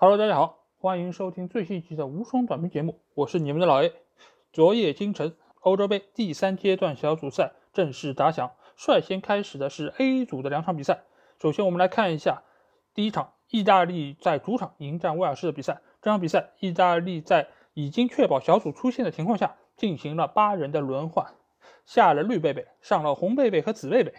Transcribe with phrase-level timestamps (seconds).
[0.00, 3.92] Hello，大家好，欢迎收听最新一期的无双短评节目，我是你们的老 A。
[4.52, 11.00] 昨夜今晨，欧洲杯第三阶段小组赛正式打响，率先开始的是 A 组的两场比赛。
[11.42, 12.44] 首先，我们来看一下
[12.94, 15.80] 第一场，意大利在主场迎战威尔士的比赛。
[16.00, 21.34] 这场比赛，意大利在已经确保小组出线的情况下，进行了八人的轮换，
[21.84, 24.14] 下了绿贝贝，上了红贝贝和紫贝贝。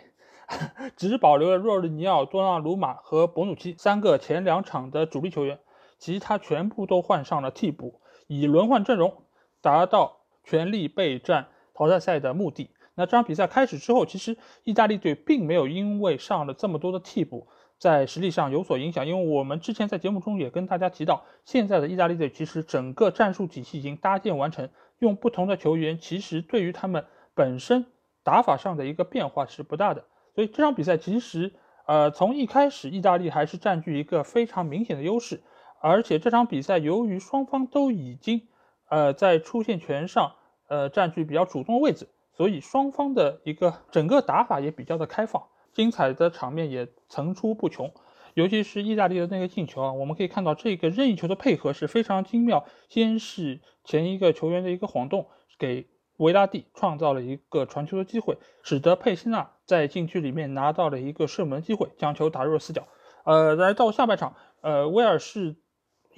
[0.98, 5.60] 只保留了若日尼奥、多纳鲁马和博努奇三个前两场的主力球员，
[6.00, 9.26] 其他全部都换上了替补，以轮换阵容
[9.62, 12.72] 达到全力备战淘汰赛的目的。
[12.96, 19.08] 那这场比赛开始之后，其实意大利队并没有因为上了这么多的替补，在实力上有所影响。
[19.08, 27.86] 因为我们之前在节目中也跟大家提到，现在的意大利队其实整个战术体系已经搭建完成，用不同的球员，其实对于他们本身
[28.24, 30.04] 打法上的一个变化是不大的。
[30.36, 31.54] 所以这场比赛其实，
[31.86, 35.42] 呃，从一开始意大利还是占据一个非常明显的优势，
[35.82, 38.48] 而且这场比赛由于双方都已经，
[38.90, 40.36] 呃，在出线权上，
[40.68, 47.92] 呃，占据比较主动的位置，所以双方的一个整个打法也比较的开放，精彩的场面也层出不穷。
[48.34, 55.28] 尤其是意大利的那个进球啊，我们可以看到这个任意球的配合是非常精妙，先是前一个球员的一个晃动
[55.58, 55.88] 给。
[56.20, 62.90] 维拉蒂创造了一个传球的机会，使得佩西纳在禁区里面拿到了一个射门机会，将球打入了死角。
[63.24, 65.56] 呃，来到下半场，呃，威尔士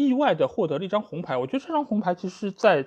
[0.05, 1.37] 意外的获得了一张红牌。
[1.37, 2.85] 我觉得这张红牌其实，在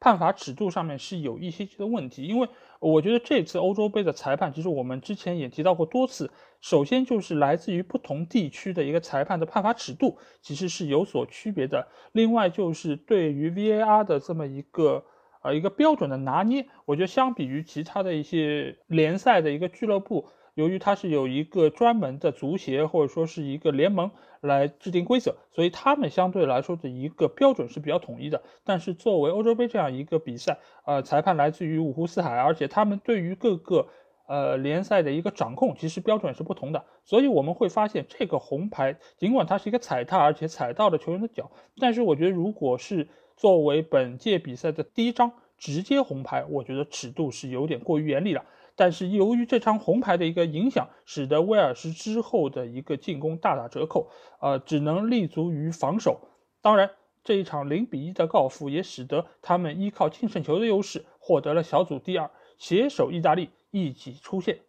[0.00, 2.48] 判罚尺度上面是有一些些的问题，因为
[2.80, 6.30] 我觉得这次欧洲杯的裁判，其实我们之前也提到过多次。
[6.60, 11.88] 首先就是来自于不同地区的一个裁判的判罚尺度其实是有所区别的。
[12.12, 15.04] 另外就是对于 VAR 的这么一个。
[15.44, 24.10] 呃，一个标准的拿捏，我觉得相比于其他的一些联赛的一个俱乐部，由于它是有一个专门的足协或者说是一个联盟
[24.40, 28.42] 来制定规则，所以他们相对来说的一个标准是比较统一的。
[28.64, 33.88] 但是作为欧洲杯这样一个比赛，呃，裁判来自于五湖四海，而且他们对于各个
[34.26, 36.84] 呃联赛的一个掌控，其实标准是不同的。
[37.04, 48.44] 所以我们会发现，这个红牌尽管它是一个踩踏，而且踩到了球员的脚，但是我觉得如果是作为本届比赛的第一张直接红牌，我觉得尺度是有点过于严厉了。
[48.76, 56.20] 但是由于这张红牌的一个影响，使得威尔士之后的一个进攻大打折扣，呃，只能立足于防守。
[56.60, 56.90] 当然，
[57.22, 64.60] 这一场零比一的告负也使得他们依靠净胜球的优势获得了小组第二，携手意大利一起出线。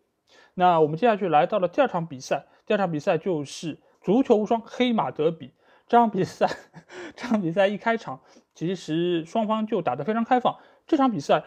[0.53, 5.51] 那我们接下去来到了第二场比赛，第二场比赛就是足球无双黑马德比。
[5.87, 6.49] 这场比赛，
[7.15, 8.21] 这场比赛一开场，
[8.53, 10.57] 其实双方就打得非常开放。
[10.87, 11.43] 这场比赛，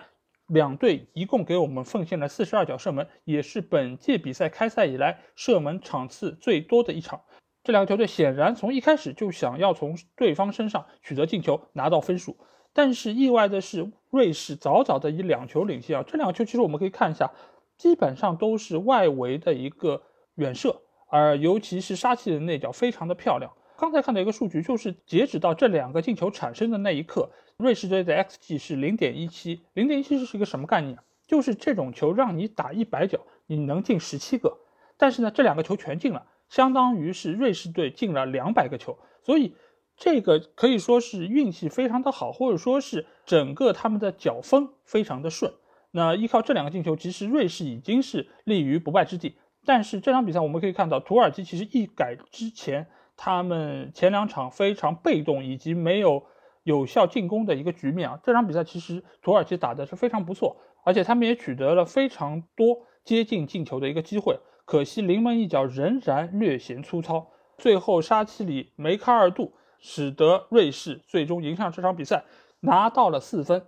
[0.48, 7.20] 两队一共给我们奉献了四十二脚射门，也是本届比赛开赛以来射门场次最多的一场。
[7.62, 12.36] 这两个球队显然从一开始就想要从对方身上取得进球，拿到分数。
[12.72, 16.04] 但是意外的是，瑞士早早的以两球领先啊！
[16.06, 17.32] 这两个球其实我们可以看一下，
[17.76, 20.02] 基本上都是外围的一个
[20.36, 23.52] 远射，而尤其是沙奇的那脚非常的漂亮。
[23.76, 29.62] 刚才看到一个数据，就是截止到这两个进球产生的那一刻，瑞士队的 xG 是零点一七。
[29.74, 30.96] 零点一七是一个什么概念？
[31.26, 34.58] 就是这种球让你打一百脚，你能进十七个。
[34.96, 38.96] 但是呢，这两个球全进了，相当于是瑞士队进了两百个球。
[39.24, 39.56] 所以
[39.96, 45.52] 这个可以说是运气非常的好，或者说是整个他们的脚风非常的顺。
[45.90, 49.36] 那依靠这两个进球，其实瑞士已经是立于不败之地。
[49.64, 52.86] 但是这场比赛我们可以看到，土耳其其实一改之前。
[53.20, 56.22] 他们前两场非常被动，以及没有
[56.68, 58.20] 有效进攻的一个局面啊。
[58.22, 64.38] 这场比赛其实土耳其打的是非常不错，而且他们也取得了非常多接近进球的一个机会。
[64.64, 72.24] 可惜临门一脚仍然略显粗糙，最后沙奇里梅开二度，使得瑞士最终赢下这场比赛，
[72.60, 73.66] 拿到了四分，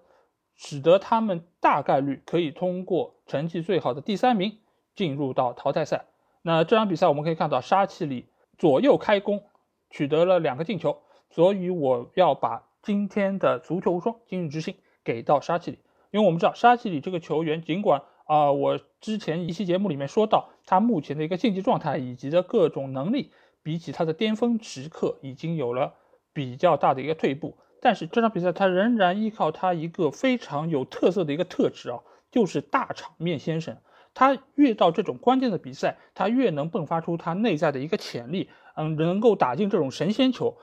[0.54, 4.58] 使得他们大概率可以通过成绩最好的第三名
[4.94, 6.04] 进入到淘汰赛。
[6.42, 8.26] 那这场比赛我们可以看到沙奇里。
[8.58, 9.42] 左右开弓，
[9.88, 10.98] 取得了两个进球，
[11.30, 14.74] 所以我要把今天的足球无双今日之星
[15.04, 15.78] 给到沙奇里，
[16.10, 23.32] 因为我们知道沙奇里这个球员，尽管啊，我之前一期节目里面说到他目前的一个竞技状态以及的各种能力，
[23.62, 25.94] 比起他的巅峰时刻已经有了
[26.32, 32.00] 比较大的一个退步，但是这场比赛他仍然依靠他一个非常有特色的一个特质啊，
[32.30, 33.76] 就是大场面先生。
[34.12, 40.56] 他越到这种关键的比赛，他越能迸发出他内在的一个潜力，嗯，能够打进这种神仙球。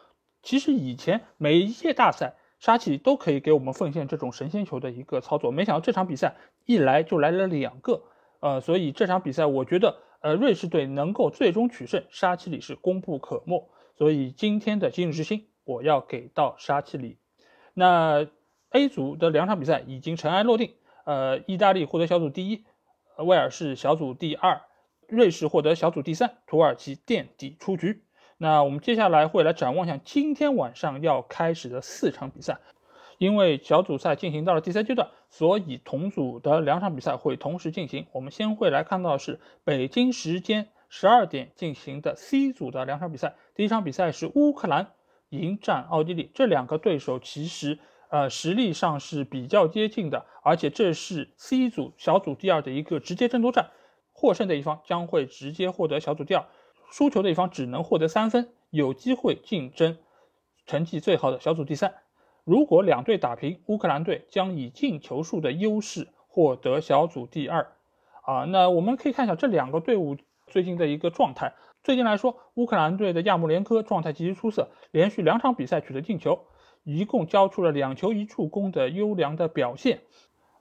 [0.48, 8.04] 其实以前每一届大赛，沙奇里都可以给我们奉献这种神仙球的一个操作，没想到这场比赛一来就来了两个，
[8.40, 13.70] 呃，所以这场比赛我觉得，呃，瑞士队能够最终取胜，沙奇里是功不可没。
[13.98, 17.18] 所以今天的今日之星，我要给到沙奇里。
[17.74, 18.26] 那
[18.70, 22.64] A 组的两场比赛已经尘埃落定，呃，意大利获得小组第一，
[23.18, 24.62] 威尔士小组第二，
[25.10, 28.06] 瑞士获得小组第三，土耳其垫底出局。
[28.38, 32.60] 那我们接下来会来展望一下今天晚上要开始的四场比赛。
[33.18, 38.06] 因为小组赛进行到了第三阶段，所以同组的两场比赛会同时进行。
[38.12, 43.34] 我们先会来看到的是北京时间十二点进行的 C 组的两场比赛。
[43.56, 44.92] 第一场比赛是乌克兰
[45.30, 47.80] 迎战奥地利，这两个对手其实
[48.10, 53.72] 呃实力上是比较接近的，而且这是 C 组小组第二的一个直接争夺战，
[54.14, 56.46] 获胜的一方将会直接获得小组第二，
[56.90, 59.98] 输球的一方只能获得三分，有机会竞争
[60.66, 61.94] 成绩最好的小组第三。
[62.44, 67.74] 如果两队打平，乌克兰队将以进球数的优势获得小组第二。
[68.24, 70.18] 啊，那我们可以看一下这两个队伍
[70.48, 71.54] 最近的一个状态。
[71.84, 76.40] 最近来说，乌克兰队的亚穆连科状态极其出色，连续两场比赛取得进球，
[76.84, 80.02] 一共交出了两球一助攻的优良的表现。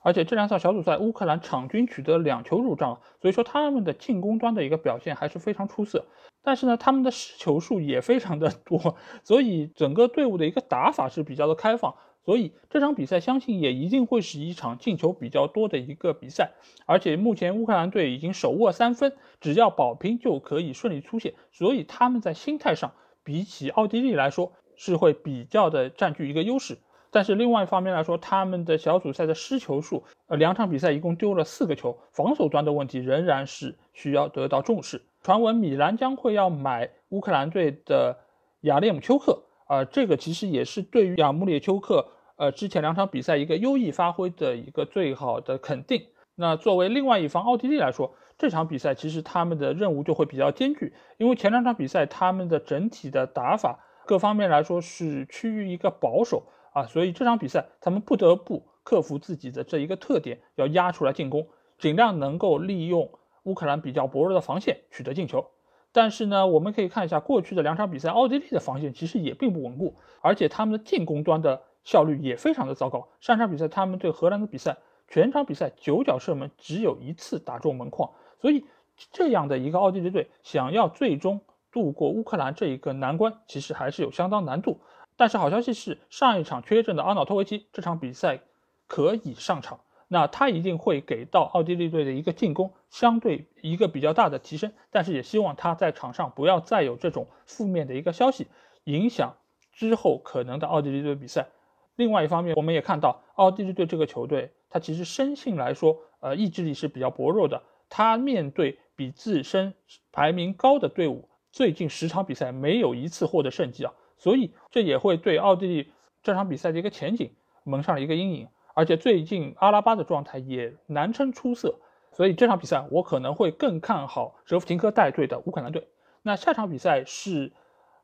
[0.07, 6.07] 而且这两场小组赛，乌克兰场均取得两球入账，所以说他们的进攻端的一个表现还是非常出色。
[6.45, 8.95] 但是呢，他们的失球数也非常的多，
[9.25, 16.53] 所以整个队伍的一个打法是比较的开放，所以这场比赛相信也一定会是一场进球比较多的一个比赛。
[16.87, 22.93] 而且目前乌克兰队已经手握三分，只要保平就可以顺利出线，所以他们在心态上
[23.25, 26.79] 比起奥地利来说是会比较的占据一个优势。
[27.17, 35.01] 但是另外一方面来说，他们的小组赛的失球数，呃，两场比赛一共丢了四个球，防守端的问题仍然是需要得到重视。
[35.23, 38.19] 传闻米兰将会要买乌克兰队的
[38.65, 46.09] 亚列姆丘克，啊，这个其实也是对于亚穆列丘克，呃，之前两场比赛一个优异发挥的一个最好的肯定。
[46.35, 56.43] 那作为另外一方奥地利来说，这场比赛其实他们的任务就会比较艰巨，因为前两场比赛他们的整体的打法各方面来说是趋于一个保守
[56.77, 63.11] 啊，所以这场比赛他们不得不克服自己的这一个特点，要压出来进攻，尽量能够利用。
[63.45, 65.47] 乌克兰比较薄弱的防线取得进球，
[65.93, 73.09] 但是呢，我们可以看一下过去的两场比赛，奥地利的防线其实也并不稳固，而且他们的进攻端的效率也非常的糟糕。
[73.21, 74.77] 上场比赛他们对荷兰的比赛，
[75.09, 78.67] 全场比赛九脚射门只有一次打中门框，所以
[79.13, 81.41] 这样的一个奥地利队想要最终
[81.71, 84.81] 度过乌克兰这一个难关，其实还是有相当难度。
[85.17, 88.41] 但是好消息是，上一场缺阵的阿瑙托维奇这场比赛
[88.87, 89.81] 可以上场。
[90.09, 98.47] 那他一定会给到奥地利队的一个进攻相对一个比较大的提升，但是也希望他在场上不要再有这种负面的一个消息
[98.85, 99.35] 影响
[99.73, 101.49] 之后可能的奥地利队比赛。
[101.97, 107.61] 另外一方面，我们也看到奥地利队这个球队，他其实生性来说，呃，意志力是比较薄弱的。
[107.89, 109.75] 他面对比自身
[110.13, 115.93] 排名高的队伍，最近十场比赛没有一次获得胜绩啊，所以这也会对奥地利
[116.23, 117.33] 这场比赛的一个前景
[117.65, 118.49] 蒙上了一个阴影。
[118.75, 121.79] 而且最近阿拉巴的状态也难称出色，
[122.13, 125.89] 所以这场比赛我可能会更看好舍甫琴科带队的乌克兰队。
[126.21, 127.53] 那下场比赛是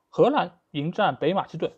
[0.09, 1.73] 荷兰迎战北马其顿，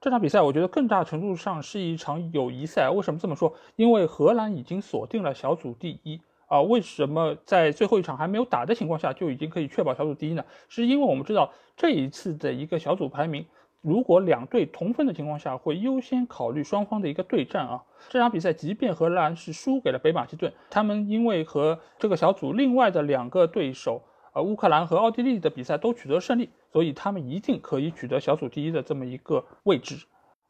[0.00, 2.90] 这场比赛我觉得更大程度上是一场友谊赛。
[2.90, 3.54] 为什么这么说？
[3.76, 6.20] 因为荷兰已经锁定了小组第一
[6.50, 6.60] 啊。
[6.60, 10.44] 为什么在最后一场还没有打的情况下就已经可以确保小组第一呢？
[10.68, 13.46] 是因为我们知道这一次的一个小组排名。
[13.82, 17.82] 如果两队同分的情况下，会优先考虑双方的一个对战啊。
[18.10, 24.02] 这场比赛，即便荷兰是输给了北马其顿，他们因为和这个小组另外的两个对手，
[24.34, 29.96] 呃，乌克兰和奥地利的比赛都取得胜利，所以他们一定可以取得小组第一的这么一个位置。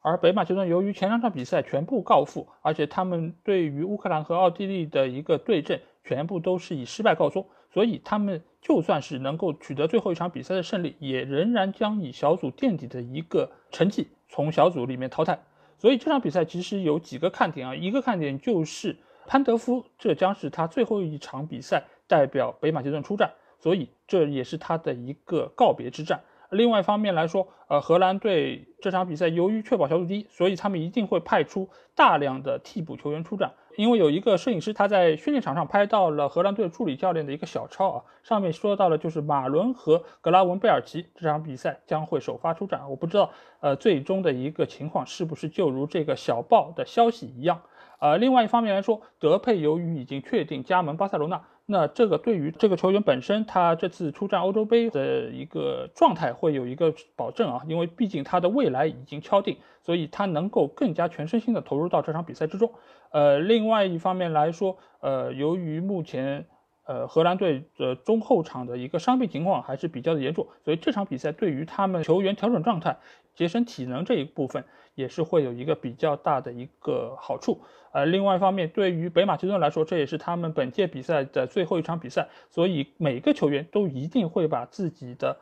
[0.00, 7.46] 而北马其顿由于前两场比赛全部告负，而且他们对于乌克兰和奥地利的一个对阵全部都是以失败告终。
[7.72, 15.40] 所以他们就算是能够取得最后一场比赛的胜利，也仍然将以小组垫底的一个成绩从小组里面淘汰。
[15.78, 18.96] 所以这场比赛其实有几个看点啊，一个看点就是
[19.28, 26.20] 潘德夫，这将是他最后一场比赛代表北马其顿出战，所以这也是他的一个告别之战。
[26.50, 33.52] 另外一方面来说，呃，荷兰队这场比赛由于确保小组第一，所以他们一定会派出大量的替补球员出战。
[33.76, 42.88] 因为有一个摄影师，他在训练场上拍到了荷兰队助理教练的一个小抄啊，上面说到了就是马伦和格拉文贝尔奇这场比赛将会首发出战。
[42.90, 47.62] 我不知道，呃，最终的一个情况是不是就如这个小报的消息一样？
[47.98, 51.42] 呃，另外一方面来说，德佩由于已经确定加盟巴塞罗那。
[51.70, 62.72] 那这个对于这个球员本身，他这次出战欧洲杯的一个状态会有一个保证啊，因为毕竟他的未来已经敲定，所以他能够更加全身心的投入到这场比赛之中。
[63.12, 66.46] 呃，另外一方面来说，呃，由于目前
[66.90, 72.96] 呃，荷兰队的中后场的一个伤病情况还是比较的严重，所以这场比赛对于他们球员调整状态、
[73.36, 74.64] 节省体能这一部分
[74.96, 77.60] 也是会有一个比较大的一个好处。
[77.92, 85.36] 呃，另外一方面，对于北马其顿来说，这也是他们本届比赛的最后一场比赛，所以每个球员都一定会把自己的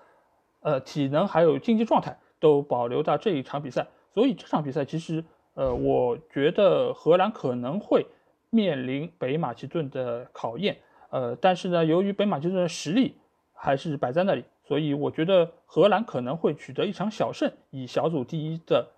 [0.61, 3.87] 呃体能还有竞技状态都保留到这一场比赛。
[4.13, 5.25] 所以这场比赛其实，
[5.55, 8.05] 呃，我觉得荷兰可能会
[8.51, 10.77] 面临北马其顿的考验。
[11.11, 13.17] 呃，但是呢，由于北马其顿的实力
[13.53, 18.89] 还是摆在那里，所以我觉得荷兰可能会取得一场小胜，以小组第一的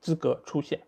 [0.00, 0.80] 资格出现。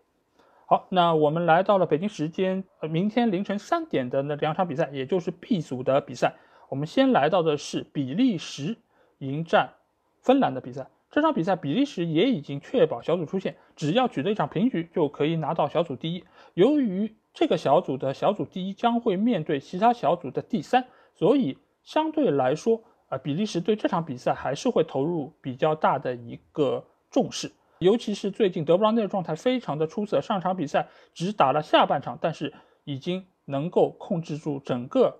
[0.65, 6.35] 好，那我们来到了北京时间呃明天凌晨三点的那两场比赛，也就是 B 组的比赛。
[6.69, 8.77] 我们先来到的是比利时
[9.19, 9.73] 迎战
[10.21, 10.87] 芬兰的比赛。
[11.11, 16.23] 这场比赛比利时也已经确保小组出线，只要取得一场平局就可以拿到小组第一。
[16.55, 20.85] 由于这个小组的小组第一将会面对其他小组的第三，
[21.15, 27.51] 所以相对来说，啊，比利时对这场比赛还是会投入比较大的一个重视。
[27.79, 35.17] 尤其是最近德布劳内状态非常的出色，上场比赛只打了下半场，但是已经能够控制住整个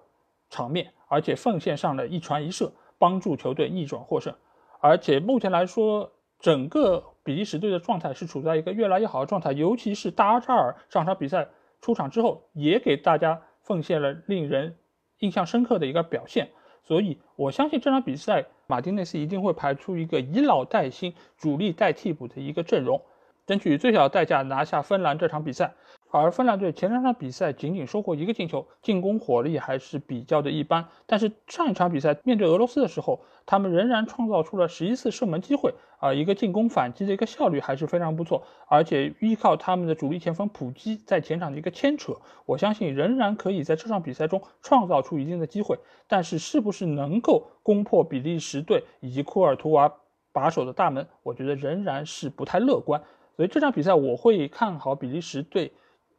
[0.52, 4.34] 场面，而且奉献上了一传一射，帮助球队逆转获胜。
[4.80, 11.50] 而且目前来说，整个比利时队的状态是处在一个越来越好的状态，尤其是大阿扎尔上场比赛。
[11.84, 14.78] 出场之后，也给大家奉献了令人
[15.20, 16.50] 印象深刻的一个表现，
[16.82, 23.02] 所以我相信这场比赛马丁内斯一定会排出一个以老带新、主力带替补的一个阵容，
[23.46, 25.74] 争取最小代价拿下芬兰这场比赛。
[26.22, 30.88] 而芬兰队前两场比赛仅仅收获一个进球，进攻火力还是比较的一般。
[31.08, 38.44] 但是上一场比赛面对俄罗斯的时候，他们仍然创造出了十一次射门机会，啊，一个进攻反击的一个效率还是非常不错。
[38.68, 42.14] 而且依靠他们的主力前锋普基在前场的一个牵扯，
[42.46, 45.80] 我相信仍然可以在这场比赛中创造出一定的机会。
[46.08, 49.92] 但是是不是能够攻破比利时队以及库尔图瓦
[50.32, 53.02] 把守的大门，我觉得仍然是不太乐观。
[53.36, 55.72] 所以这场比赛我会看好比利时队。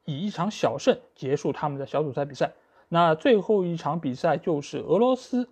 [0.04, 2.52] 以一场小胜结束他们的小组赛比赛。
[2.88, 5.48] 那最后一场比赛就是俄罗斯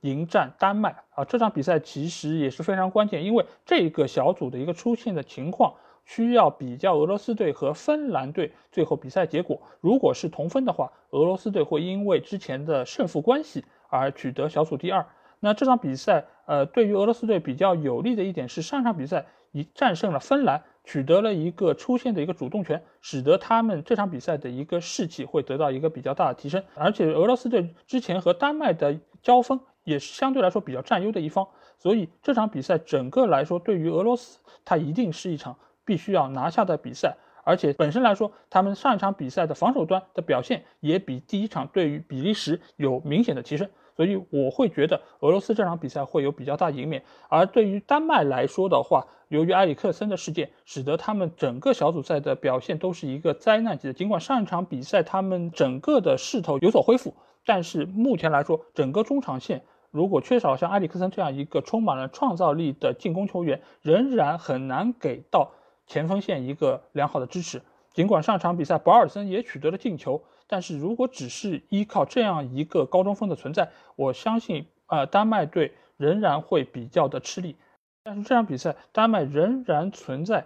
[0.00, 1.24] 迎战丹麦啊！
[1.24, 9.60] 这场比赛其实也是非常关键，因为这个小组的一个出现的情况需要比较俄罗斯队和芬兰队最后比赛结果。
[9.80, 15.06] 如果是同分的话，俄罗斯队会因为之前的胜负关系而取得小组第二。
[15.44, 20.62] 那这场比赛，呃，对于俄罗斯队比较有利的一点是，上场比赛已战胜了芬兰。
[20.84, 26.60] 取得了一个出线的一个主动权，使得他们这场比赛的一个士气会得到一个比较大的提升。
[26.74, 31.46] 而且俄罗斯队之前和丹麦的交锋也是相对来说比较占优的一方，
[31.78, 37.16] 所以这场比赛整个来说对于俄罗斯，它一定是一场必须要拿下的比赛。
[37.44, 43.70] 而且本身来说，他们上一场比赛的防守端的表现也比第一场对于比利时有明显的提升。
[43.96, 53.92] 所以我会觉得俄罗斯这场比赛会有比较大赢面，而对于丹麦来说的话，由于埃里克森的事件，使得他们整个小组赛的表现都是一个灾难级的。
[53.92, 65.52] 尽管上一场比赛他们整个的势头有所恢复，但是目前来说，整个中场线如果缺少像埃里克森这样一个充满了创造力的进攻球员，仍然很难给到
[65.86, 67.62] 前锋线一个良好的支持。
[67.92, 70.22] 尽管上场比赛保尔森也取得了进球。
[70.52, 77.56] 但是如果只是依靠这样一个高中锋的存在，我相信，呃，丹麦队仍然会比较的吃力。
[78.02, 80.44] 但是这场比赛，丹麦仍然存在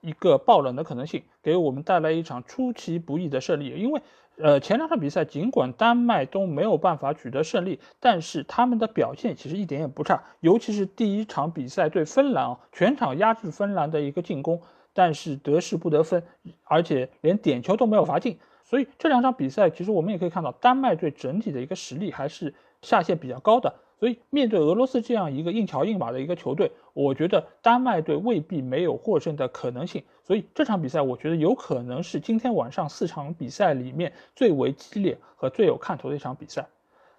[0.00, 3.68] 一个爆冷的可能性，给我们带来一场出其不意的胜利。
[3.68, 4.00] 因为，
[4.38, 10.24] 呃，前两场比赛尽管丹麦都没有办法取得胜利，但是他们的表现其实一点也不差。
[10.40, 14.62] 尤其是第一场比赛对芬兰啊，全场压制芬兰的一个进攻，
[14.94, 16.22] 但是得势不得分，
[16.64, 18.38] 而且连点球都没有罚进。
[18.68, 23.74] 所以这两场比赛，其实我们也可以看到，丹麦队整体的一个实力还是下限比较高的。
[23.98, 30.04] 所以面对俄罗斯这样一个硬桥硬马的一个球队，我觉得丹麦队未必没有获胜的可能性。
[30.22, 36.66] 所以这场比赛，我觉得有可能是今天晚上四场比赛里面最为激烈和最有看头的一场比赛。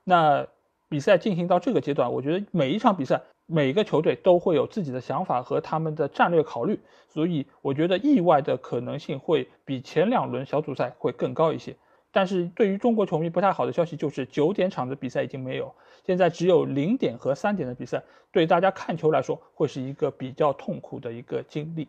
[0.04, 0.46] 那
[0.88, 3.24] 比赛进行到这个阶段，我觉得每一场比赛。
[3.52, 11.76] 每个球队都会有自己的想法和他们的战略考虑，所以我觉得意外的可能性会比前两轮小组赛会更高一些。
[12.12, 15.74] 但是对于中国球迷不太好的消息就是九点场的比赛已经没有，
[16.06, 21.88] 现在只有零点和三点的比赛，对大家看球来说会是一个比较痛苦的一个经历。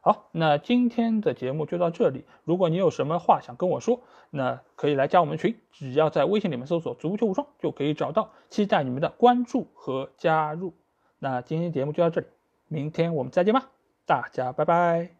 [0.00, 2.24] 好，那今天的节目就到这里。
[2.44, 8.30] 如果你有什么话想跟我说，那可以来加我们群，只要在微信里面搜索“足球无双”就可以找到。
[8.48, 10.74] 期待你们的关注和加入。
[11.18, 12.26] 那今天节目就到这里，
[12.68, 13.70] 明天我们再见吧，
[14.04, 15.15] 大家拜拜。